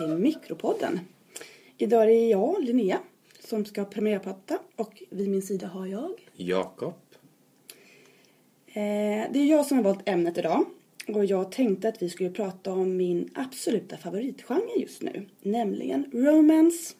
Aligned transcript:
till 0.00 0.18
Mikropodden. 0.18 1.00
Idag 1.78 2.02
är 2.02 2.06
det 2.06 2.28
jag, 2.28 2.64
Linnea, 2.64 3.00
som 3.40 3.64
ska 3.64 3.84
premiärprata 3.84 4.58
och 4.76 5.02
vid 5.10 5.28
min 5.28 5.42
sida 5.42 5.66
har 5.66 5.86
jag... 5.86 6.28
Jakob. 6.36 6.94
Eh, 8.66 9.32
det 9.32 9.38
är 9.38 9.44
jag 9.44 9.66
som 9.66 9.76
har 9.76 9.84
valt 9.84 10.08
ämnet 10.08 10.38
idag 10.38 10.64
och 11.08 11.24
jag 11.24 11.52
tänkte 11.52 11.88
att 11.88 12.02
vi 12.02 12.10
skulle 12.10 12.30
prata 12.30 12.72
om 12.72 12.96
min 12.96 13.30
absoluta 13.34 13.96
favoritgenre 13.96 14.76
just 14.76 15.02
nu, 15.02 15.28
nämligen 15.40 16.10
romance. 16.12 16.94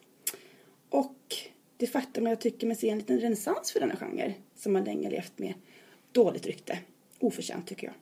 Och 0.88 1.36
det 1.76 1.86
faktum 1.86 2.26
att 2.26 2.30
jag 2.30 2.40
tycker 2.40 2.66
mig 2.66 2.76
se 2.76 2.90
en 2.90 2.98
liten 2.98 3.20
renässans 3.20 3.72
för 3.72 3.80
denna 3.80 3.96
genre 3.96 4.34
som 4.56 4.74
har 4.74 4.84
länge 4.84 5.10
levt 5.10 5.38
med 5.38 5.54
dåligt 6.12 6.46
rykte. 6.46 6.78
Oförtjänt 7.18 7.66
tycker 7.66 7.86
jag. 7.86 7.94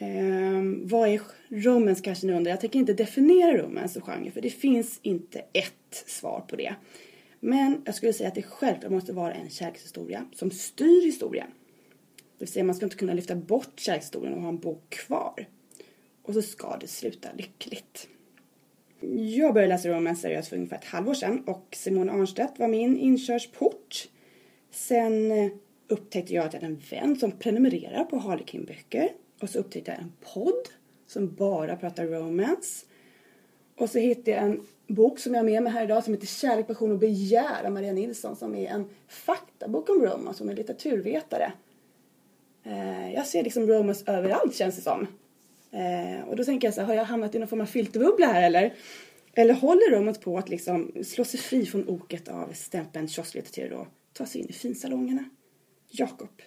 Ehm, 0.00 0.88
vad 0.88 1.08
är 1.08 1.20
romance 1.48 2.02
kanske 2.02 2.26
ni 2.26 2.32
undrar? 2.32 2.50
Jag 2.50 2.60
tänker 2.60 2.78
inte 2.78 2.92
definiera 2.92 3.56
romance 3.56 3.98
och 3.98 4.04
genre 4.04 4.30
för 4.30 4.40
det 4.40 4.50
finns 4.50 5.00
inte 5.02 5.44
ett 5.52 6.04
svar 6.06 6.40
på 6.48 6.56
det. 6.56 6.74
Men 7.40 7.82
jag 7.84 7.94
skulle 7.94 8.12
säga 8.12 8.28
att 8.28 8.34
det 8.34 8.42
självklart 8.42 8.92
måste 8.92 9.12
vara 9.12 9.34
en 9.34 9.50
kärlekshistoria 9.50 10.24
som 10.34 10.50
styr 10.50 11.04
historien. 11.04 11.46
Det 12.16 12.44
vill 12.44 12.48
säga 12.48 12.64
man 12.64 12.74
ska 12.74 12.86
inte 12.86 12.96
kunna 12.96 13.14
lyfta 13.14 13.36
bort 13.36 13.80
kärlekshistorien 13.80 14.34
och 14.34 14.42
ha 14.42 14.48
en 14.48 14.58
bok 14.58 14.90
kvar. 14.90 15.46
Och 16.22 16.34
så 16.34 16.42
ska 16.42 16.76
det 16.76 16.86
sluta 16.86 17.28
lyckligt. 17.36 18.08
Jag 19.36 19.54
började 19.54 19.74
läsa 19.74 19.88
romance 19.88 20.22
seriöst 20.22 20.48
för 20.48 20.56
ungefär 20.56 20.76
ett 20.76 20.84
halvår 20.84 21.14
sedan 21.14 21.44
och 21.46 21.68
Simone 21.72 22.12
Arnstedt 22.12 22.58
var 22.58 22.68
min 22.68 22.98
inkörsport. 22.98 24.08
Sen 24.70 25.32
eh, 25.32 25.50
upptäckte 25.88 26.34
jag 26.34 26.46
att 26.46 26.54
jag 26.54 26.60
hade 26.60 26.72
en 26.72 26.82
vän 26.90 27.16
som 27.16 27.32
prenumererar 27.32 28.04
på 28.04 28.16
Harlequin-böcker 28.16 29.08
och 29.40 29.50
så 29.50 29.58
upptäckte 29.58 29.90
jag 29.90 30.00
en 30.00 30.12
podd 30.34 30.68
som 31.06 31.34
bara 31.34 31.76
pratar 31.76 32.06
romance. 32.06 32.86
Och 33.76 33.90
så 33.90 33.98
hittade 33.98 34.30
jag 34.30 34.44
en 34.44 34.66
bok 34.86 35.18
som 35.18 35.34
jag 35.34 35.40
har 35.40 35.44
med 35.44 35.62
mig 35.62 35.72
här 35.72 35.84
idag 35.84 36.04
som 36.04 36.14
heter 36.14 36.26
Kärlek, 36.26 36.66
passion 36.66 36.92
och 36.92 36.98
begär 36.98 37.64
av 37.64 37.72
Maria 37.72 37.92
Nilsson 37.92 38.36
som 38.36 38.54
är 38.54 38.68
en 38.68 38.90
faktabok 39.08 39.88
om 39.88 40.02
romance. 40.02 40.42
Hon 40.42 40.50
är 40.50 40.56
litteraturvetare. 40.56 41.52
Eh, 42.64 43.14
jag 43.14 43.26
ser 43.26 43.42
liksom 43.42 43.66
romance 43.66 44.12
överallt 44.12 44.54
känns 44.54 44.76
det 44.76 44.82
som. 44.82 45.06
Eh, 45.70 46.28
och 46.28 46.36
då 46.36 46.44
tänker 46.44 46.66
jag 46.66 46.74
så 46.74 46.80
här, 46.80 46.86
har 46.86 46.94
jag 46.94 47.04
hamnat 47.04 47.34
i 47.34 47.38
någon 47.38 47.48
form 47.48 47.60
av 47.60 47.66
filterbubbla 47.66 48.26
här 48.26 48.42
eller? 48.42 48.74
Eller 49.34 49.54
håller 49.54 49.90
romance 49.90 50.20
på 50.20 50.38
att 50.38 50.48
liksom 50.48 50.92
slå 51.04 51.24
sig 51.24 51.40
fri 51.40 51.66
från 51.66 51.88
oket 51.88 52.28
av 52.28 52.52
stämpeln 52.52 53.08
kiosklitteratur 53.08 53.72
och 53.72 53.86
ta 54.12 54.26
sig 54.26 54.40
in 54.40 54.48
i 54.48 54.52
finsalongerna? 54.52 55.24
Jakob, 55.90 56.42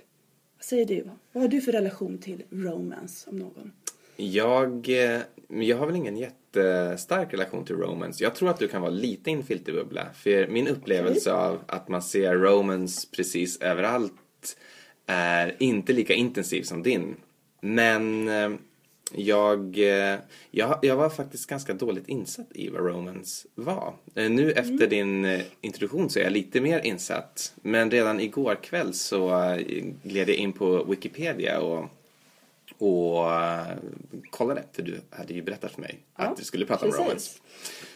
vad 0.62 0.66
säger 0.66 0.86
du? 0.86 1.04
Vad 1.34 1.44
har 1.44 1.48
du 1.50 1.62
för 1.62 1.72
relation 1.72 2.18
till 2.18 2.44
romance 2.50 3.30
om 3.30 3.36
någon? 3.36 3.72
Jag, 4.16 4.90
eh, 4.90 5.22
jag 5.48 5.78
har 5.78 5.86
väl 5.86 5.96
ingen 5.96 6.18
jättestark 6.18 7.34
relation 7.34 7.66
till 7.66 7.76
romance. 7.76 8.24
Jag 8.24 8.36
tror 8.36 8.50
att 8.50 8.60
du 8.60 8.68
kan 8.68 8.82
vara 8.82 8.92
lite 8.92 9.30
i 9.30 9.34
en 9.34 9.44
filterbubbla. 9.44 10.08
För 10.14 10.48
min 10.48 10.68
upplevelse 10.68 11.34
okay. 11.34 11.44
av 11.44 11.60
att 11.68 11.88
man 11.88 12.02
ser 12.02 12.36
romance 12.36 13.08
precis 13.16 13.62
överallt 13.62 14.58
är 15.06 15.56
inte 15.60 15.94
lika 15.94 16.14
intensiv 16.14 16.64
som 16.64 16.84
din. 16.84 17.16
Men 17.62 18.28
eh, 18.28 18.50
jag, 19.16 19.78
eh, 19.78 20.20
jag, 20.52 20.80
jag 20.82 20.96
var 20.96 21.10
faktiskt 21.10 21.50
ganska 21.50 21.74
dåligt 21.74 22.08
insatt 22.08 22.48
i 22.52 22.70
vad 22.70 22.86
romance 22.86 23.48
var. 23.56 23.94
Nu 24.14 24.52
mm. 24.52 24.58
efter 24.58 24.88
din 24.88 25.42
introduktion 25.62 26.10
så 26.10 26.20
är 26.20 26.24
jag 26.24 26.34
lite 26.34 26.62
mer 26.62 26.80
insatt. 26.80 27.54
Men 27.56 27.92
redan 27.92 28.20
igår 28.20 28.56
kväll 28.56 28.94
så 28.94 29.30
gled 30.04 30.30
jag 30.30 30.36
in 30.36 30.54
på 30.54 30.84
Wikipedia 30.84 31.60
och 31.60 31.90
och 32.78 33.26
kollade, 34.30 34.64
för 34.72 34.84
du 34.84 35.02
hade 35.10 35.34
ju 35.34 35.42
berättat 35.42 35.72
för 35.72 35.82
mig 35.82 36.00
ja, 36.16 36.24
att 36.24 36.38
du 36.38 36.44
skulle 36.44 36.66
prata 36.66 36.86
precis. 36.86 37.00
om 37.00 37.06
romance. 37.06 37.40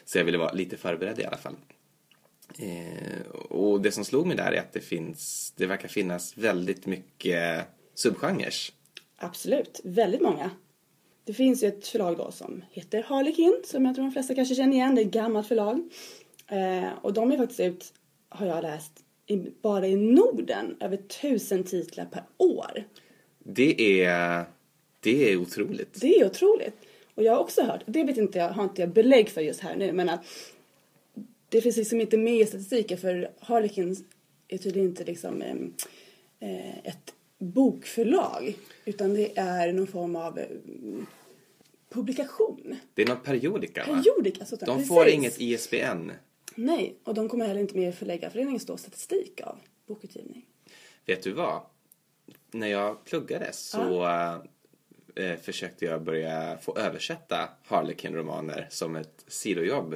Så 0.06 0.18
jag 0.18 0.26
ville 0.26 0.38
vara 0.38 0.52
lite 0.52 0.78
förberedd 0.78 1.20
i 1.20 1.26
alla 1.26 1.38
fall. 1.38 1.56
Eh, 2.60 3.32
och 3.32 3.82
det 3.82 3.92
som 3.92 4.06
slog 4.06 4.28
mig 4.28 4.38
där 4.38 4.52
är 4.52 4.60
att 4.60 4.74
det 4.74 4.80
finns, 4.80 5.54
det 5.56 5.66
verkar 5.66 5.88
finnas 5.88 6.38
väldigt 6.38 6.86
mycket 6.86 7.66
subgenres. 7.94 8.72
Absolut, 9.18 9.82
väldigt 9.84 10.22
många. 10.22 10.50
Det 11.26 11.34
finns 11.34 11.64
ju 11.64 11.68
ett 11.68 11.88
förlag 11.88 12.18
då 12.18 12.32
som 12.32 12.64
heter 12.72 13.04
Harlekin 13.04 13.62
som 13.66 13.86
jag 13.86 13.96
tror 13.96 14.06
de 14.06 14.12
flesta 14.12 14.36
kanske 14.36 14.56
känner 14.56 14.74
igen. 14.74 14.96
Det 14.96 15.02
är 15.02 15.06
ett 15.06 15.12
gammalt 15.12 15.48
förlag. 15.48 15.90
Eh, 16.48 16.90
och 17.02 17.14
de 17.14 17.32
är 17.32 17.38
faktiskt 17.38 17.60
ut, 17.60 17.94
har 18.30 18.46
jag 18.46 18.62
läst, 18.62 18.92
i, 19.28 19.38
bara 19.62 19.88
i 19.88 19.96
Norden 19.96 20.78
över 20.80 20.98
tusen 20.98 21.64
titlar 21.64 22.06
per 22.06 22.24
år. 22.38 22.84
Det 23.44 24.02
är 24.04 24.46
det 25.00 25.32
är 25.32 25.38
otroligt. 25.38 26.02
Det 26.02 26.20
är 26.20 26.26
otroligt. 26.26 26.76
Och 27.16 27.24
jag 27.24 27.32
har 27.32 27.40
också 27.40 27.62
hört, 27.62 27.82
det 27.86 28.04
vet 28.04 28.18
inte 28.18 28.38
jag, 28.38 28.50
har 28.50 28.64
inte 28.64 28.82
jag 28.82 28.90
belägg 28.90 29.30
för 29.30 29.42
just 29.42 29.60
här 29.60 29.76
nu, 29.76 29.92
men 29.92 30.10
att 30.10 30.26
det 31.50 31.62
finns 31.62 31.78
liksom 31.78 32.02
inte 32.02 32.18
med 32.18 32.36
i 32.36 32.46
statistiken 32.46 32.98
för 32.98 33.32
Harlequin 33.40 33.96
är 34.48 34.58
tydligen 34.58 34.90
inte 34.90 35.04
liksom 35.04 35.42
eh, 36.40 36.78
ett 36.84 37.14
bokförlag 37.56 38.56
utan 38.86 39.14
det 39.14 39.38
är 39.38 39.74
någon 39.74 39.88
form 39.88 40.16
av 40.16 40.40
eh, 40.40 40.48
publikation. 41.90 42.76
Det 42.94 43.02
är 43.02 43.08
någon 43.08 43.20
periodika 43.24 43.86
va? 43.88 44.04
Periodika, 44.04 44.46
så 44.46 44.56
De 44.56 44.66
precis. 44.66 44.88
får 44.88 45.08
inget 45.08 45.42
ISBN. 45.42 46.12
Nej, 46.56 46.96
och 47.04 47.14
de 47.14 47.30
kommer 47.30 47.48
heller 47.48 47.62
inte 47.62 47.78
med 47.78 47.90
i 47.90 47.92
Förläggarföreningens 47.92 48.62
statistik 48.62 49.42
av 49.44 49.58
bokutgivning. 49.88 50.46
Vet 51.06 51.24
du 51.24 51.32
vad? 51.32 51.62
När 52.52 52.68
jag 52.68 53.06
pluggade 53.06 53.54
så 53.54 53.78
ja 53.78 54.44
eh, 55.16 55.36
försökte 55.40 55.86
jag 55.86 56.04
börja 56.04 56.58
få 56.62 56.78
översätta 56.78 57.50
Harlequin-romaner 57.68 58.68
som 58.70 58.96
ett 58.96 59.26
sidojobb. 59.28 59.96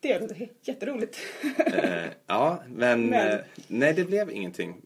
Det 0.00 0.20
låter 0.20 0.48
jätteroligt. 0.62 1.18
eh, 1.66 2.04
ja, 2.26 2.62
men, 2.68 3.06
men. 3.10 3.32
Eh, 3.32 3.44
nej 3.68 3.92
det 3.94 4.04
blev 4.04 4.30
ingenting. 4.30 4.82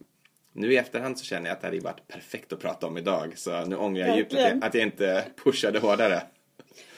Nu 0.56 0.72
i 0.72 0.77
efterhand 0.77 1.19
så 1.19 1.25
känner 1.25 1.47
jag 1.47 1.53
att 1.53 1.61
det 1.61 1.67
hade 1.67 1.81
varit 1.81 2.09
perfekt 2.09 2.53
att 2.53 2.61
prata 2.61 2.87
om 2.87 2.99
idag 2.99 3.39
så 3.39 3.65
nu 3.65 3.77
ångrar 3.77 4.06
jag 4.06 4.17
djupt 4.17 4.34
att 4.34 4.41
jag, 4.41 4.65
att 4.65 4.75
jag 4.75 4.83
inte 4.83 5.25
pushade 5.44 5.78
hårdare. 5.78 6.22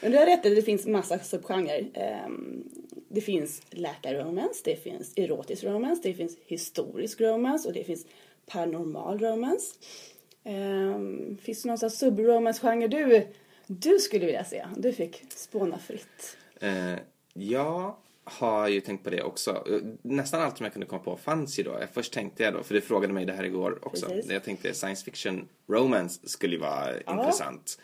Men 0.01 0.11
du 0.11 0.17
har 0.17 0.25
rätt, 0.25 0.43
det 0.43 0.61
finns 0.61 0.87
massa 0.87 1.19
subgenrer. 1.19 1.85
Um, 2.25 2.69
det 3.09 3.21
finns 3.21 3.61
läkarromance, 3.69 4.61
det 4.63 4.75
finns 4.75 5.13
erotisk 5.15 5.63
romance, 5.63 6.01
det 6.03 6.13
finns 6.13 6.37
historisk 6.45 7.21
romance 7.21 7.67
och 7.67 7.73
det 7.73 7.83
finns 7.83 8.05
paranormal 8.45 9.19
romance. 9.19 9.75
Um, 10.43 11.37
finns 11.41 11.61
det 11.61 11.67
någon 11.67 11.77
sån 11.77 11.89
subromance-genre 11.89 12.87
du, 12.87 13.27
du 13.67 13.99
skulle 13.99 14.25
vilja 14.25 14.43
se? 14.43 14.65
Du 14.77 14.93
fick 14.93 15.23
spåna 15.29 15.79
fritt. 15.79 16.37
Uh, 16.63 16.95
jag 17.33 17.95
har 18.31 18.67
ju 18.67 18.81
tänkt 18.81 19.03
på 19.03 19.09
det 19.09 19.23
också. 19.23 19.67
Nästan 20.01 20.41
allt 20.41 20.57
som 20.57 20.63
jag 20.63 20.73
kunde 20.73 20.87
komma 20.87 21.03
på 21.03 21.17
fanns 21.17 21.59
ju 21.59 21.63
då. 21.63 21.79
Först 21.93 22.13
tänkte 22.13 22.43
jag 22.43 22.53
då, 22.53 22.63
för 22.63 22.73
du 22.73 22.81
frågade 22.81 23.13
mig 23.13 23.25
det 23.25 23.33
här 23.33 23.43
igår 23.43 23.79
också. 23.81 24.05
Precis. 24.05 24.31
Jag 24.31 24.43
tänkte 24.43 24.73
science 24.73 25.05
fiction 25.05 25.47
romance 25.67 26.19
skulle 26.29 26.55
ju 26.55 26.61
vara 26.61 26.87
ja. 27.05 27.19
intressant. 27.19 27.79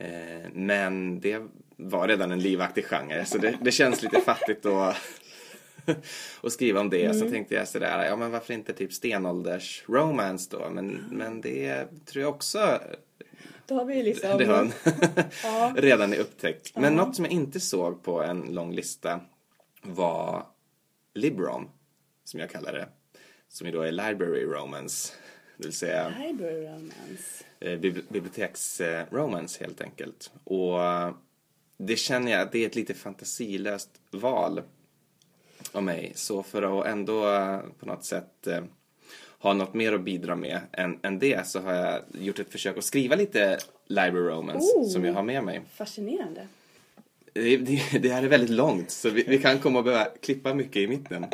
Uh, 0.00 0.50
men 0.52 1.20
det 1.20 1.42
var 1.76 2.08
redan 2.08 2.32
en 2.32 2.40
livaktig 2.40 2.84
genre 2.84 3.24
så 3.24 3.38
det, 3.38 3.58
det 3.60 3.70
känns 3.70 4.02
lite 4.02 4.20
fattigt 4.20 4.66
att 4.66 4.96
och 6.40 6.52
skriva 6.52 6.80
om 6.80 6.90
det. 6.90 7.04
Mm. 7.04 7.20
Så 7.20 7.30
tänkte 7.30 7.54
jag 7.54 7.68
sådär, 7.68 8.04
ja 8.04 8.16
men 8.16 8.30
varför 8.30 8.54
inte 8.54 8.72
typ 8.72 8.92
stenålders 8.92 9.84
romance 9.86 10.48
då? 10.50 10.70
Men, 10.70 11.04
men 11.10 11.40
det 11.40 11.84
tror 12.06 12.22
jag 12.22 12.34
också 12.34 12.80
då 13.66 13.74
har 13.74 13.84
vi 13.84 14.02
liksom... 14.02 14.38
Det 14.38 14.44
har 14.44 14.70
ja. 15.42 15.72
redan 15.76 16.12
är 16.12 16.18
upptäckt. 16.18 16.72
Men 16.74 16.96
ja. 16.96 17.04
något 17.04 17.16
som 17.16 17.24
jag 17.24 17.32
inte 17.32 17.60
såg 17.60 18.02
på 18.02 18.22
en 18.22 18.40
lång 18.40 18.72
lista 18.72 19.20
var 19.86 20.46
Librom, 21.14 21.70
som 22.24 22.40
jag 22.40 22.50
kallar 22.50 22.72
det. 22.72 22.88
Som 23.48 23.66
ju 23.66 23.72
då 23.72 23.80
är 23.82 23.92
Library 23.92 24.44
Romance. 24.44 25.12
Det 25.56 25.64
vill 25.64 25.72
säga... 25.72 26.14
Library 26.18 26.66
Romance. 26.66 27.44
Eh, 27.60 27.78
Biblioteksromance 28.08 29.64
helt 29.64 29.80
enkelt. 29.80 30.32
Och 30.44 30.78
det 31.76 31.96
känner 31.96 32.32
jag, 32.32 32.48
det 32.52 32.62
är 32.62 32.66
ett 32.66 32.76
lite 32.76 32.94
fantasilöst 32.94 33.90
val 34.10 34.62
av 35.72 35.82
mig. 35.82 36.12
Så 36.14 36.42
för 36.42 36.80
att 36.80 36.86
ändå 36.86 37.32
eh, 37.32 37.60
på 37.78 37.86
något 37.86 38.04
sätt 38.04 38.46
eh, 38.46 38.64
ha 39.38 39.52
något 39.52 39.74
mer 39.74 39.92
att 39.92 40.04
bidra 40.04 40.36
med 40.36 40.60
än, 40.72 40.98
än 41.02 41.18
det 41.18 41.46
så 41.46 41.60
har 41.60 41.74
jag 41.74 42.02
gjort 42.12 42.38
ett 42.38 42.52
försök 42.52 42.78
att 42.78 42.84
skriva 42.84 43.16
lite 43.16 43.58
library 43.86 44.28
romance 44.28 44.72
oh, 44.76 44.88
som 44.88 45.04
jag 45.04 45.14
har 45.14 45.22
med 45.22 45.44
mig. 45.44 45.62
Fascinerande. 45.74 46.48
Det, 48.00 48.08
här 48.08 48.22
är 48.22 48.28
väldigt 48.28 48.50
långt 48.50 48.90
så 48.90 49.10
vi, 49.10 49.24
vi 49.28 49.38
kan 49.38 49.58
komma 49.58 49.78
att 49.78 49.84
behöva 49.84 50.04
klippa 50.22 50.54
mycket 50.54 50.76
i 50.76 50.86
mitten. 50.86 51.26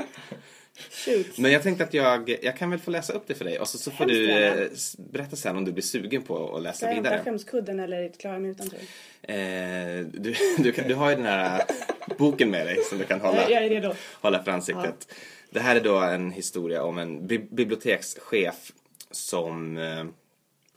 Shoot. 0.91 1.39
Men 1.39 1.53
jag 1.53 1.63
tänkte 1.63 1.85
att 1.85 1.95
jag, 1.95 2.39
jag 2.43 2.57
kan 2.57 2.71
väl 2.71 2.79
få 2.79 2.91
läsa 2.91 3.13
upp 3.13 3.23
det 3.27 3.35
för 3.35 3.45
dig 3.45 3.59
och 3.59 3.69
så, 3.69 3.79
så 3.79 3.91
får 3.91 4.07
du 4.07 4.31
eh, 4.31 4.69
berätta 4.97 5.37
sen 5.37 5.57
om 5.57 5.65
du 5.65 5.73
blir 5.73 5.83
sugen 5.83 6.23
på 6.23 6.57
att 6.57 6.63
läsa 6.63 6.77
Ska 6.77 6.87
jag 6.87 6.95
vidare. 6.95 7.09
Ska 7.09 7.17
jag 7.17 7.25
skämskudden 7.25 7.81
eller 7.81 8.09
klara 8.09 8.39
mig 8.39 8.51
utan 8.51 8.69
tur? 8.69 8.79
Eh, 9.23 10.07
du, 10.13 10.35
du, 10.59 10.73
du 10.89 10.95
har 10.95 11.11
ju 11.11 11.17
den 11.17 11.25
här 11.25 11.63
boken 12.19 12.51
med 12.51 12.67
dig 12.67 12.77
som 12.85 12.99
du 12.99 13.05
kan 13.05 13.21
hålla, 13.21 13.51
jag 13.51 13.65
är 13.65 13.69
redo. 13.69 13.95
hålla 14.21 14.43
för 14.43 14.51
ansiktet. 14.51 15.07
Ja. 15.09 15.15
Det 15.51 15.61
här 15.61 15.77
är 15.77 15.81
då 15.81 15.99
en 15.99 16.31
historia 16.31 16.83
om 16.83 16.99
en 16.99 17.27
bi 17.27 17.39
bibliotekschef 17.39 18.73
som 19.11 19.79
eh, 19.79 20.05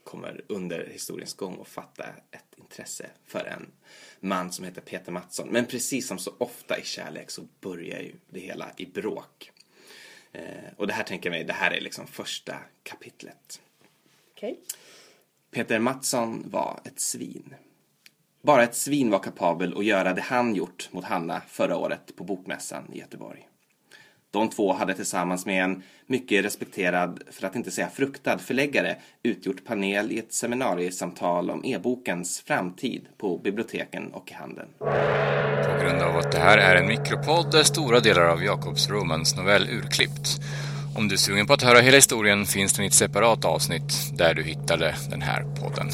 kommer 0.06 0.42
under 0.48 0.88
historiens 0.88 1.34
gång 1.34 1.62
att 1.62 1.68
fatta 1.68 2.04
ett 2.32 2.56
intresse 2.58 3.10
för 3.26 3.46
en 3.46 3.72
man 4.20 4.52
som 4.52 4.66
heter 4.66 4.82
Peter 4.82 5.12
Mattsson. 5.12 5.48
Men 5.52 5.66
precis 5.66 6.08
som 6.08 6.18
så 6.18 6.34
ofta 6.38 6.80
i 6.80 6.84
kärlek 6.84 7.32
så 7.32 7.42
börjar 7.62 8.00
ju 8.00 8.16
det 8.30 8.40
hela 8.40 8.72
i 8.78 8.86
bråk. 8.86 9.52
Eh, 10.32 10.44
och 10.78 10.88
det 10.88 10.94
här 10.94 11.04
tänker 11.04 11.30
jag 11.30 11.38
mig, 11.38 11.44
det 11.44 11.54
här 11.54 11.72
är 11.72 11.82
liksom 11.82 12.08
första 12.08 12.56
kapitlet. 12.84 13.62
Okej. 14.36 14.60
Peter 15.52 15.80
Mattsson 15.80 16.50
var 16.50 16.82
ett 16.84 17.00
svin. 17.00 17.56
Bara 18.42 18.64
ett 18.64 18.76
svin 18.76 19.10
var 19.10 19.20
kapabel 19.20 19.78
att 19.78 19.86
göra 19.86 20.14
det 20.14 20.22
han 20.22 20.56
gjort 20.56 20.90
mot 20.92 21.06
Hanna 21.06 21.42
förra 21.48 21.78
året 21.78 22.16
på 22.16 22.24
Bokmässan 22.24 22.94
i 22.94 23.00
Göteborg. 23.00 23.48
De 24.36 24.50
två 24.50 24.74
hade 24.74 24.94
tillsammans 24.94 25.46
med 25.46 25.64
en 25.64 25.84
mycket 26.08 26.46
respekterad, 26.46 27.24
för 27.32 27.48
att 27.48 27.56
inte 27.56 27.72
säga 27.72 27.90
fruktad, 27.90 28.38
förläggare 28.38 28.96
utgjort 29.24 29.66
panel 29.66 30.12
i 30.12 30.20
ett 30.20 30.34
seminariesamtal 30.34 31.50
om 31.50 31.66
e-bokens 31.66 32.42
framtid 32.42 33.08
på 33.18 33.38
biblioteken 33.38 34.12
och 34.14 34.32
i 34.32 34.34
handeln. 34.34 34.68
På 34.80 35.84
grund 35.84 36.02
av 36.02 36.18
att 36.18 36.32
det 36.32 36.40
här 36.40 36.58
är 36.58 36.76
en 36.76 36.88
mikropodd 36.88 37.56
är 37.56 37.64
stora 37.64 38.00
delar 38.00 38.26
av 38.26 38.44
Jakobs 38.44 38.90
romansnovell 38.90 39.70
urklippt. 39.70 40.40
Om 40.98 41.08
du 41.08 41.16
är 41.16 41.18
sugen 41.18 41.48
på 41.48 41.54
att 41.54 41.64
höra 41.64 41.80
hela 41.80 41.98
historien 41.98 42.46
finns 42.46 42.74
den 42.74 42.86
i 42.86 42.88
ett 42.88 42.94
separat 42.94 43.46
avsnitt 43.46 44.18
där 44.18 44.34
du 44.34 44.44
hittade 44.44 44.96
den 45.10 45.22
här 45.22 45.44
podden. 45.44 45.88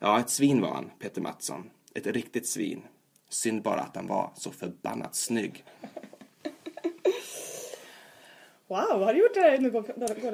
Ja, 0.00 0.20
ett 0.20 0.30
svin 0.30 0.60
var 0.60 0.74
han, 0.74 0.90
Peter 1.02 1.20
Mattsson. 1.20 1.62
Ett 1.94 2.06
riktigt 2.06 2.48
svin. 2.48 2.82
Synd 3.30 3.62
bara 3.62 3.80
att 3.80 3.96
han 3.96 4.06
var 4.06 4.30
så 4.36 4.50
förbannat 4.50 5.14
snygg. 5.14 5.64
Wow, 8.66 9.02
har 9.04 9.14
du 9.14 9.20
gjort 9.20 9.34
det 9.34 9.40
här 9.40 9.58
nu 9.58 9.70
på 9.70 9.82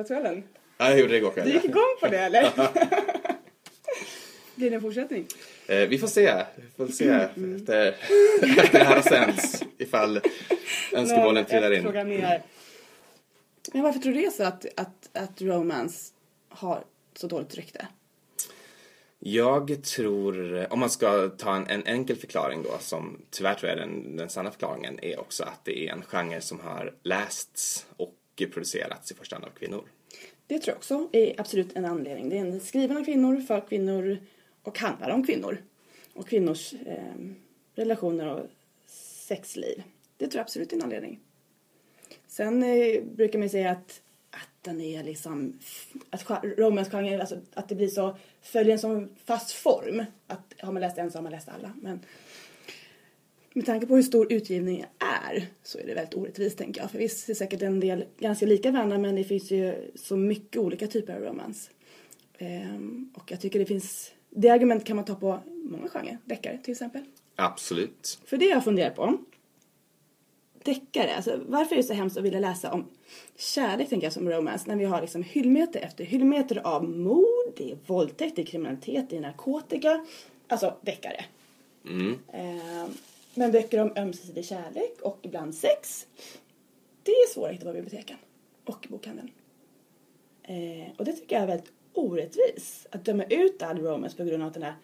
kvällen? 0.05 0.43
Ja, 0.79 0.91
jag 0.91 0.99
gjorde 0.99 1.13
det 1.13 1.19
igår 1.19 1.31
kväll. 1.31 1.49
Du 1.49 1.55
gick 1.55 1.65
igång 1.65 1.97
på 2.01 2.09
det 2.09 2.19
eller? 2.19 2.53
Blir 4.55 4.71
det 4.71 4.77
en 4.77 4.83
fortsättning? 4.83 5.27
Eh, 5.67 5.89
vi 5.89 5.99
får 5.99 6.07
se. 6.07 6.45
Vi 6.57 6.63
får 6.77 6.87
se 6.93 7.09
efter, 7.09 7.89
efter 7.89 8.73
det 8.73 8.85
här 8.85 8.95
har 8.95 9.03
sänds 9.03 9.63
ifall 9.79 10.21
önskemålen 10.93 11.45
trillar 11.45 11.73
in. 11.73 11.83
Fråga 11.83 12.05
mer. 12.05 12.43
Men 13.73 13.83
varför 13.83 14.01
tror 14.01 14.13
du 14.13 14.21
det 14.21 14.27
är 14.27 14.31
så 14.31 14.43
att, 14.43 14.67
att, 14.77 15.09
att 15.13 15.43
romance 15.43 16.13
har 16.49 16.85
så 17.15 17.27
dåligt 17.27 17.55
rykte? 17.55 17.87
Jag 19.29 19.83
tror, 19.83 20.67
om 20.73 20.81
man 20.81 20.91
ska 20.91 21.29
ta 21.29 21.57
en, 21.57 21.67
en 21.67 21.87
enkel 21.87 22.17
förklaring 22.17 22.63
då, 22.63 22.79
som 22.81 23.23
tyvärr 23.31 23.55
tror 23.55 23.69
jag 23.71 23.79
den, 23.79 24.17
den 24.17 24.29
sanna 24.29 24.51
förklaringen 24.51 24.99
är 25.03 25.21
också 25.21 25.45
att 25.45 25.65
det 25.65 25.89
är 25.89 25.93
en 25.93 26.03
genre 26.03 26.41
som 26.41 26.61
har 26.61 26.95
lästs 27.03 27.87
och 27.97 28.15
producerats 28.53 29.11
i 29.11 29.15
första 29.15 29.37
hand 29.37 29.45
av 29.45 29.51
kvinnor. 29.51 29.85
Det 30.47 30.59
tror 30.59 30.73
jag 30.73 30.77
också 30.77 31.09
är 31.13 31.41
absolut 31.41 31.77
en 31.77 31.85
anledning. 31.85 32.29
Det 32.29 32.37
är 32.37 32.41
en 32.41 32.61
skriven 32.61 32.97
av 32.97 33.05
kvinnor, 33.05 33.41
för 33.41 33.69
kvinnor 33.69 34.19
och 34.63 34.79
handlar 34.79 35.11
om 35.11 35.27
kvinnor. 35.27 35.63
Och 36.15 36.29
kvinnors 36.29 36.73
eh, 36.73 37.15
relationer 37.75 38.27
och 38.27 38.47
sexliv. 39.29 39.83
Det 40.17 40.27
tror 40.27 40.39
jag 40.39 40.45
absolut 40.45 40.73
är 40.73 40.77
en 40.77 40.83
anledning. 40.83 41.21
Sen 42.27 42.63
eh, 42.63 43.03
brukar 43.03 43.39
man 43.39 43.51
säga 43.51 43.71
att, 43.71 43.79
att 43.81 44.03
den 44.67 44.81
är 44.81 45.05
liksom, 45.05 45.59
att 46.11 46.31
romansgenren, 46.43 47.21
alltså 47.21 47.39
att 47.55 47.69
det 47.69 47.75
blir 47.75 47.89
så, 47.89 48.17
följer 48.43 48.73
en 48.73 48.79
sån 48.79 49.09
fast 49.25 49.51
form. 49.51 50.05
Att 50.27 50.55
har 50.59 50.73
man 50.73 50.83
läst 50.83 50.99
en 50.99 51.11
så 51.11 51.19
har 51.19 51.23
man 51.23 51.33
läst 51.33 51.49
alla. 51.49 51.73
Men 51.83 52.01
med 53.53 53.67
tanke 53.67 53.87
på 53.87 53.97
hur 53.97 54.03
stor 54.03 54.33
utgivningen 54.33 54.87
är 54.99 55.47
så 55.63 55.79
är 55.79 55.87
det 55.87 55.95
väldigt 55.95 56.15
orättvist 56.15 56.59
tänker 56.59 56.81
jag. 56.81 56.91
För 56.91 56.99
visst 56.99 57.29
är 57.29 57.35
säkert 57.35 57.63
en 57.63 57.81
del 57.81 58.05
ganska 58.19 58.47
lika 58.47 58.71
varandra 58.71 58.99
men 58.99 59.15
det 59.15 59.25
finns 59.25 59.51
ju 59.51 59.93
så 59.95 60.17
mycket 60.17 60.57
olika 60.57 60.87
typer 60.87 61.15
av 61.15 61.23
romans. 61.23 61.71
Ehm, 62.39 63.11
och 63.15 63.31
jag 63.31 63.41
tycker 63.41 63.59
det 63.59 63.67
finns, 63.67 64.13
det 64.31 64.49
argumentet 64.49 64.87
kan 64.87 64.97
man 64.97 65.05
ta 65.05 65.15
på 65.15 65.41
många 65.47 65.89
genrer, 65.89 66.19
deckare 66.25 66.59
till 66.59 66.73
exempel. 66.73 67.03
Absolut. 67.37 68.19
För 68.25 68.37
det 68.37 68.47
jag 68.47 68.65
funderar 68.65 68.91
på, 68.91 69.19
deckare, 70.67 71.17
alltså 71.17 71.41
varför 71.47 71.75
är 71.75 71.77
det 71.77 71.87
så 71.87 71.93
hemskt 71.93 72.17
att 72.17 72.25
vilja 72.25 72.41
läsa 72.41 72.73
om 72.73 72.87
kärlek 73.37 73.89
tänker 73.89 74.07
jag 74.07 74.13
som 74.13 74.31
romance 74.31 74.65
när 74.69 74.77
vi 74.77 74.85
har 74.85 75.01
liksom 75.01 75.23
hyllmeter 75.23 75.81
efter 75.81 76.05
hyllmeter 76.05 76.61
av 76.65 76.85
mord, 76.85 77.53
det 77.57 77.71
är 77.71 77.79
våldtäkt, 77.87 78.37
det 78.37 78.43
är 78.43 78.47
kriminalitet, 78.47 79.11
det 79.11 79.17
är 79.17 79.21
narkotika, 79.21 80.07
alltså 80.49 80.75
deckare. 80.81 81.25
Mm. 81.85 82.19
Ehm, 82.33 82.91
men 83.35 83.53
böcker 83.53 83.81
om 83.81 83.93
ömsesidig 83.97 84.45
kärlek 84.45 85.01
och 85.03 85.19
ibland 85.23 85.55
sex, 85.55 86.07
det 87.03 87.13
är 87.13 87.33
svårt 87.35 87.49
att 87.49 87.55
hitta 87.55 87.65
på 87.65 87.73
biblioteken 87.73 88.17
och 88.65 88.87
bokhandeln. 88.91 89.31
Eh, 90.43 90.93
och 90.97 91.05
det 91.05 91.13
tycker 91.13 91.37
jag 91.37 91.43
är 91.43 91.47
väldigt 91.47 91.73
orättvis. 91.93 92.87
Att 92.91 93.05
döma 93.05 93.25
ut 93.25 93.63
all 93.63 93.79
romance 93.79 94.17
på 94.17 94.25
grund 94.25 94.43
av 94.43 94.53
den 94.53 94.63
där 94.63 94.75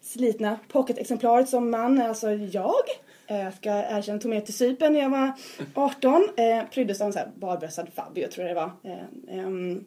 slitna 0.00 0.58
pocketexemplaret 0.68 1.48
som 1.48 1.70
man, 1.70 2.00
alltså 2.00 2.30
jag, 2.30 2.84
Eh, 3.30 3.40
jag 3.40 3.54
ska 3.54 3.70
erkänna 3.70 4.18
tog 4.18 4.30
med 4.30 4.44
till 4.44 4.54
Cypern 4.54 4.92
när 4.92 5.00
jag 5.00 5.10
var 5.10 5.32
18. 5.74 6.28
Eh, 6.36 6.64
pryddes 6.70 7.00
av 7.00 7.06
en 7.06 7.12
sån 7.12 7.20
här 7.20 7.30
barbröstad 7.36 7.86
Fabio 7.94 8.28
tror 8.28 8.46
jag 8.46 8.56
det 8.56 8.60
var. 8.60 8.72
Eh, 8.82 9.38
eh, 9.38 9.80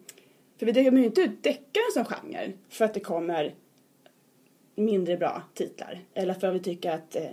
för 0.57 0.65
vi 0.65 0.71
dömer 0.71 0.99
ju 0.99 1.05
inte 1.05 1.21
ut 1.21 1.43
deckare 1.43 1.83
som 1.93 2.05
genre 2.05 2.51
för 2.69 2.85
att 2.85 2.93
det 2.93 2.99
kommer 2.99 3.53
mindre 4.75 5.17
bra 5.17 5.41
titlar. 5.53 5.99
Eller 6.13 6.33
för 6.33 6.47
att 6.47 6.55
vi 6.55 6.59
tycker 6.59 6.91
att 6.91 7.15
eh, 7.15 7.23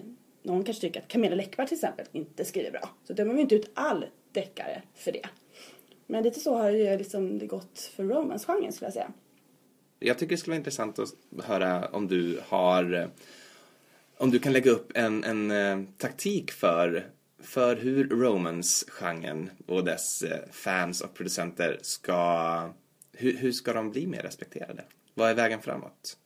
någon 0.43 0.65
kanske 0.65 0.81
tycker 0.81 1.01
att 1.01 1.09
Camilla 1.09 1.35
Läckberg 1.35 1.67
till 1.67 1.77
exempel 1.77 2.07
inte 2.13 2.45
skriver 2.45 2.71
bra. 2.71 2.89
Så 3.05 3.13
dömer 3.13 3.35
vi 3.35 3.41
inte 3.41 3.55
ut 3.55 3.71
all 3.75 4.05
deckare 4.33 4.83
för 4.95 5.13
det. 5.13 5.27
Men 6.07 6.23
lite 6.23 6.41
så 6.41 6.57
har 6.57 6.71
ju 6.71 6.99
liksom 6.99 7.39
det 7.39 7.47
gått 7.47 7.79
för 7.97 8.05
romance-genren 8.05 8.73
skulle 8.73 8.87
jag 8.87 8.93
säga. 8.93 9.13
Jag 9.99 10.19
tycker 10.19 10.35
det 10.35 10.39
skulle 10.39 10.53
vara 10.53 10.59
intressant 10.59 10.99
att 10.99 11.15
höra 11.45 11.89
om 11.89 12.09
du 12.09 12.41
har 12.49 12.95
eh, 12.95 13.07
om 14.21 14.31
du 14.31 14.39
kan 14.39 14.53
lägga 14.53 14.71
upp 14.71 14.93
en, 14.95 15.25
en 15.25 15.51
eh, 15.51 15.83
taktik 15.99 16.51
för, 16.51 17.11
för 17.39 17.77
hur 17.77 18.09
romance-genren 18.09 19.51
och 19.67 19.85
dess 19.85 20.23
eh, 20.23 20.51
fans 20.51 21.01
och 21.01 21.15
producenter 21.15 21.79
ska 21.83 22.73
hur, 23.13 23.37
hur 23.37 23.53
ska 23.53 23.73
de 23.73 23.91
bli 23.91 24.07
mer 24.07 24.23
respekterade? 24.23 24.85
Vad 25.15 25.31
är 25.31 25.35
vägen 25.35 25.61
framåt? 25.61 26.17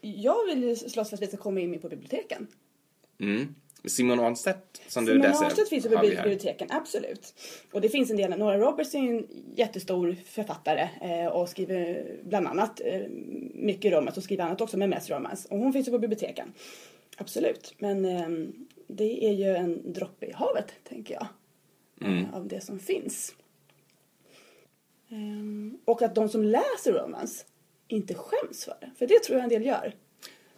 Jag 0.00 0.46
vill 0.46 0.76
slåss 0.90 1.08
för 1.08 1.16
att 1.16 1.22
vi 1.22 1.26
ska 1.26 1.36
komma 1.36 1.60
in 1.60 1.80
på 1.80 1.88
biblioteken. 1.88 2.46
Mm. 3.18 3.54
Simon 3.84 4.20
Arnstedt 4.20 4.80
som 4.88 5.04
du 5.04 5.12
Simon 5.12 5.26
läser 5.26 5.44
Arnstedt 5.44 5.68
finns 5.68 5.86
ju 5.86 5.90
på 5.90 5.98
biblioteken, 6.00 6.68
absolut. 6.70 7.34
Och 7.72 7.80
det 7.80 7.88
finns 7.88 8.10
en 8.10 8.16
del, 8.16 8.38
Nora 8.38 8.58
Roberts 8.58 8.94
är 8.94 8.98
en 8.98 9.26
jättestor 9.54 10.16
författare 10.26 10.88
eh, 11.00 11.26
och 11.26 11.48
skriver 11.48 12.06
bland 12.24 12.46
annat 12.46 12.80
eh, 12.84 13.00
mycket 13.54 13.92
romance 13.92 14.20
och 14.20 14.24
skriver 14.24 14.44
annat 14.44 14.60
också 14.60 14.76
men 14.76 14.90
mest 14.90 15.10
romance. 15.10 15.48
Och 15.50 15.58
hon 15.58 15.72
finns 15.72 15.88
ju 15.88 15.92
på 15.92 15.98
biblioteken. 15.98 16.52
Absolut. 17.16 17.74
Men 17.78 18.04
eh, 18.04 18.28
det 18.86 19.24
är 19.24 19.32
ju 19.32 19.56
en 19.56 19.92
droppe 19.92 20.26
i 20.26 20.32
havet, 20.32 20.72
tänker 20.88 21.14
jag. 21.14 21.26
Mm. 22.08 22.34
Av 22.34 22.48
det 22.48 22.60
som 22.60 22.78
finns. 22.78 23.34
Ehm, 25.10 25.78
och 25.84 26.02
att 26.02 26.14
de 26.14 26.28
som 26.28 26.44
läser 26.44 26.92
romance 26.92 27.44
inte 27.88 28.14
skäms 28.14 28.64
för 28.64 28.76
det. 28.80 28.90
För 28.98 29.06
det 29.06 29.22
tror 29.22 29.38
jag 29.38 29.44
en 29.44 29.50
del 29.50 29.66
gör. 29.66 29.94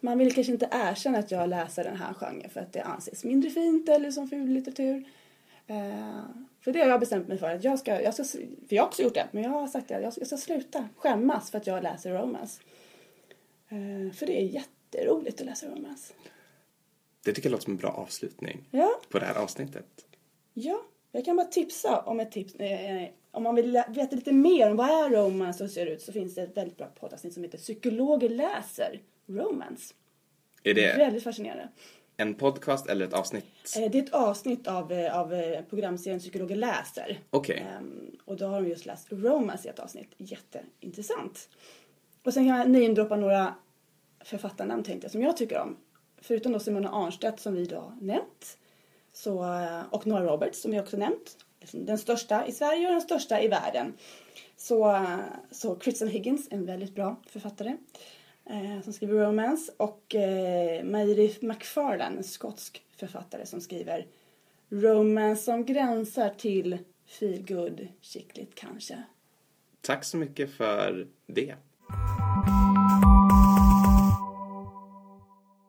Man 0.04 0.18
vill 0.18 0.34
kanske 0.34 0.52
inte 0.52 0.68
erkänna 0.72 1.18
att 1.18 1.30
jag 1.30 1.48
läser 1.48 1.84
den 1.84 1.96
här 1.96 2.14
genren 2.14 2.50
för 2.50 2.60
att 2.60 2.72
det 2.72 2.82
anses 2.82 3.24
mindre 3.24 3.50
fint 3.50 3.88
eller 3.88 4.10
som 4.10 4.28
ful 4.28 4.48
litteratur. 4.48 5.04
Eh, 5.66 6.20
för 6.60 6.72
det 6.72 6.78
har 6.80 6.86
jag 6.88 7.00
bestämt 7.00 7.28
mig 7.28 7.38
för 7.38 7.50
att 7.50 7.64
jag 7.64 7.78
ska, 7.78 8.02
jag 8.02 8.14
ska, 8.14 8.24
för 8.68 8.76
jag 8.76 8.82
har 8.82 8.88
också 8.88 9.02
gjort 9.02 9.14
det, 9.14 9.28
men 9.30 9.42
jag 9.42 9.50
har 9.50 9.66
sagt 9.66 9.90
att 9.90 10.02
jag 10.02 10.12
ska, 10.12 10.20
jag 10.20 10.26
ska 10.28 10.36
sluta 10.36 10.88
skämmas 10.96 11.50
för 11.50 11.58
att 11.58 11.66
jag 11.66 11.82
läser 11.82 12.10
romance. 12.12 12.62
Eh, 13.68 14.12
för 14.14 14.26
det 14.26 14.40
är 14.40 14.44
jätteroligt 14.44 15.40
att 15.40 15.46
läsa 15.46 15.66
romance. 15.66 16.12
Det 17.24 17.32
tycker 17.32 17.48
jag 17.48 17.52
låter 17.52 17.64
som 17.64 17.72
en 17.72 17.78
bra 17.78 17.90
avslutning 17.90 18.64
Ja, 18.70 18.90
på 19.08 19.18
det 19.18 19.24
här 19.26 19.34
avsnittet. 19.42 19.86
ja. 20.54 20.82
Jag 21.14 21.24
kan 21.24 21.36
bara 21.36 21.46
tipsa 21.46 22.00
om 22.00 22.20
ett 22.20 22.32
tips. 22.32 22.54
Eh, 22.54 23.08
om 23.30 23.42
man 23.42 23.54
vill 23.54 23.82
veta 23.88 24.16
lite 24.16 24.32
mer 24.32 24.70
om 24.70 24.76
vad 24.76 24.88
är 24.88 25.10
romance 25.10 25.64
och 25.64 25.68
hur 25.68 25.74
ser 25.74 25.86
ut 25.86 26.02
så 26.02 26.12
finns 26.12 26.34
det 26.34 26.42
ett 26.42 26.56
väldigt 26.56 26.76
bra 26.76 26.86
poddavsnitt 26.86 27.34
som 27.34 27.42
heter 27.42 27.58
Psykologer 27.58 28.28
läser 28.28 29.00
romance. 29.36 29.94
Är 30.62 30.74
det 30.74 30.96
Väldigt 30.98 31.24
fascinerande. 31.24 31.68
en 32.16 32.34
podcast 32.34 32.86
eller 32.86 33.06
ett 33.06 33.12
avsnitt? 33.14 33.44
Eh, 33.78 33.90
Det 33.90 33.98
är 33.98 34.02
ett 34.02 34.12
avsnitt 34.14 34.66
av, 34.68 34.92
eh, 34.92 35.18
av 35.18 35.34
eh, 35.34 35.62
programserien 35.64 36.20
Psykologer 36.20 36.56
läser. 36.56 37.18
Okej. 37.30 37.66
Ehm, 37.76 38.16
och 38.24 38.36
då 38.36 38.46
har 38.46 38.62
de 38.62 38.68
just 38.68 38.86
läst 38.86 39.06
romance 39.12 39.68
i 39.68 39.70
ett 39.70 39.78
avsnitt. 39.78 40.10
Jätteintressant. 40.16 41.48
Och 42.24 42.34
sen 42.34 42.48
kan 42.48 42.56
jag 42.58 42.70
namedroppa 42.70 43.16
några 43.16 43.54
författarnamn 44.24 44.82
tänkte 44.84 45.04
jag 45.04 45.12
som 45.12 45.22
jag 45.22 45.36
tycker 45.36 45.58
om. 45.58 45.76
Förutom 46.20 46.52
då 46.52 46.58
Simona 46.58 46.90
Arnstedt 46.90 47.40
som 47.40 47.54
vi 47.54 47.64
då 47.66 47.92
nämnt. 48.00 48.58
Så, 49.12 49.46
och 49.90 50.06
Nora 50.06 50.24
Roberts 50.24 50.62
som 50.62 50.70
vi 50.70 50.80
också 50.80 50.96
nämnt. 50.96 51.36
Den 51.72 51.98
största 51.98 52.46
i 52.46 52.52
Sverige 52.52 52.86
och 52.86 52.92
den 52.92 53.00
största 53.00 53.40
i 53.42 53.48
världen. 53.48 53.92
Så, 54.56 55.06
så 55.50 55.74
Kristen 55.74 56.08
Higgins, 56.08 56.48
en 56.50 56.66
väldigt 56.66 56.94
bra 56.94 57.16
författare. 57.26 57.76
Eh, 58.50 58.82
som 58.82 58.92
skriver 58.92 59.14
romance. 59.14 59.72
Och 59.76 60.14
eh, 60.14 60.84
McFarlane, 61.40 62.16
en 62.16 62.24
skotsk 62.24 62.82
författare 62.96 63.46
som 63.46 63.60
skriver 63.60 64.06
romance 64.68 65.42
som 65.42 65.64
gränsar 65.64 66.30
till 66.38 66.78
feel 67.06 67.46
good 67.46 67.88
chickligt 68.00 68.54
kanske. 68.54 69.02
Tack 69.80 70.04
så 70.04 70.16
mycket 70.16 70.50
för 70.50 71.06
det. 71.26 71.54